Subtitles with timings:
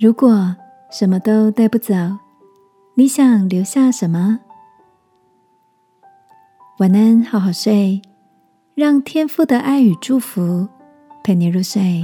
[0.00, 0.56] 如果
[0.90, 1.92] 什么都带不走，
[2.94, 4.40] 你想留下什么？
[6.78, 8.00] 晚安，好好睡，
[8.74, 10.66] 让天父的爱与祝福
[11.22, 12.02] 陪你入睡。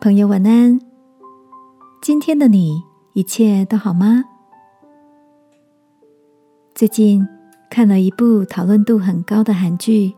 [0.00, 0.80] 朋友，晚安。
[2.00, 2.82] 今天的你
[3.12, 4.24] 一切都好吗？
[6.74, 7.28] 最近
[7.68, 10.14] 看了一部讨论度很高的韩剧，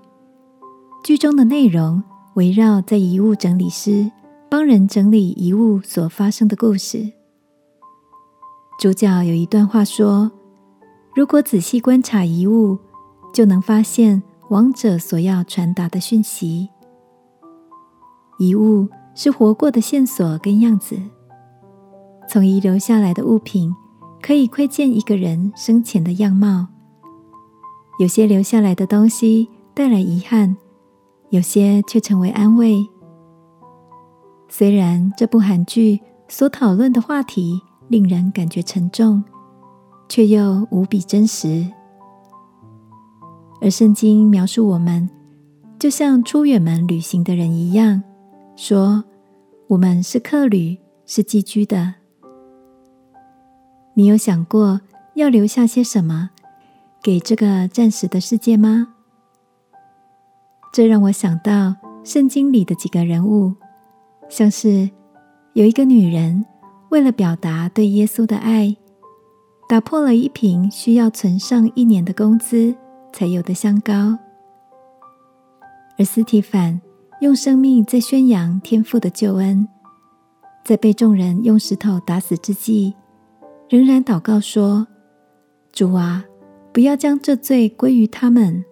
[1.03, 2.01] 剧中的内容
[2.35, 4.09] 围绕在遗物整理师
[4.53, 7.11] 帮人整理遗物所发生的故事。
[8.79, 10.31] 主角有一段话说
[11.17, 12.79] ：“如果仔细观察遗物，
[13.33, 16.69] 就能发现亡者所要传达的讯息。
[18.39, 21.01] 遗物是活过的线索跟样子。”
[22.29, 23.75] 从遗留下来的物品，
[24.21, 26.67] 可以窥见一个人生前的样貌。
[27.99, 30.55] 有些留下来的东西带来遗憾，
[31.31, 32.87] 有些却成为安慰。
[34.55, 37.59] 虽然这部韩剧所讨论的话题
[37.89, 39.25] 令人感觉沉重，
[40.11, 41.67] 却又无比真实。
[43.63, 45.09] 而圣经描述我们，
[45.79, 48.03] 就像出远门旅行的人一样，
[48.55, 49.03] 说
[49.69, 51.95] 我们是客旅，是寄居的。
[53.95, 54.83] 你有想过
[55.15, 56.29] 要留下些什么
[57.03, 58.89] 给这个暂时的世界吗？
[60.75, 63.55] 这让我想到圣经里的几个人物，
[64.33, 64.89] 像是
[65.53, 66.43] 有一个女人
[66.91, 68.75] 为了表达对耶稣的爱，
[69.69, 72.75] 打破了一瓶需要存上一年的工资
[73.13, 74.17] 才有的香膏；
[75.99, 76.81] 而斯提凡
[77.21, 79.69] 用生命在宣扬天父的救恩，
[80.65, 82.95] 在被众人用石头打死之际。
[83.69, 84.87] 仍然祷告说
[85.73, 86.25] ：“主啊，
[86.73, 88.65] 不要将这罪归于他们。”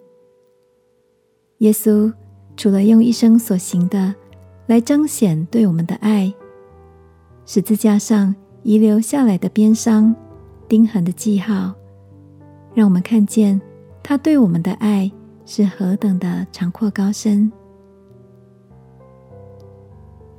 [1.59, 2.11] 耶稣
[2.57, 4.15] 除了用一生所行的
[4.71, 6.33] 来彰显对我们的爱，
[7.45, 8.33] 十字架上
[8.63, 10.15] 遗留下来的边伤、
[10.69, 11.73] 钉痕的记号，
[12.73, 13.59] 让我们看见
[14.01, 15.11] 他对我们的爱
[15.45, 17.51] 是何等的长阔高深。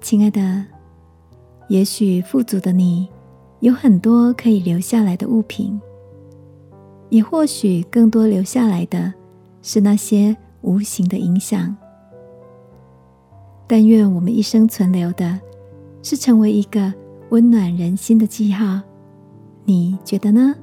[0.00, 0.64] 亲爱的，
[1.68, 3.06] 也许富足的你。
[3.60, 5.78] 有很多可以留下来的物品，
[7.10, 9.12] 也或许更多留下来的
[9.60, 11.76] 是那些无形的影响。
[13.66, 15.40] 但愿我们一生存留的，
[16.02, 16.92] 是成为一个
[17.30, 18.80] 温暖人心的记号。
[19.64, 20.54] 你觉得呢？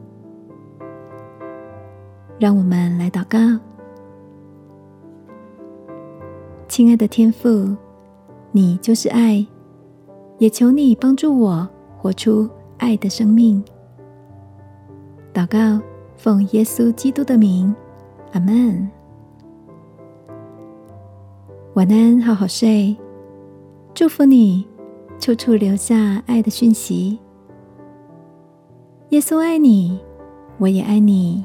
[2.38, 3.38] 让我们来祷告，
[6.68, 7.76] 亲爱的天父，
[8.52, 9.46] 你就是爱，
[10.38, 11.68] 也求你帮助我
[11.98, 12.50] 活出。
[12.78, 13.62] 爱的生命，
[15.34, 15.84] 祷告，
[16.16, 17.76] 奉耶稣基督的名，
[18.32, 18.90] 阿门。
[21.80, 22.94] 晚安，好好睡，
[23.94, 24.68] 祝福你，
[25.18, 27.18] 处处留下爱的讯息。
[29.12, 29.98] 耶稣爱你，
[30.58, 31.42] 我也爱你。